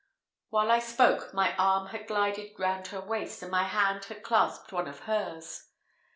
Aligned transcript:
While 0.49 0.71
I 0.71 0.79
spoke, 0.79 1.31
my 1.31 1.55
arm 1.57 1.89
had 1.89 2.07
glided 2.07 2.53
round 2.57 2.87
her 2.87 3.01
waist, 3.01 3.43
and 3.43 3.51
my 3.51 3.65
hand 3.65 4.05
had 4.05 4.23
clasped 4.23 4.73
one 4.73 4.87
of 4.87 5.01
hers. 5.01 5.67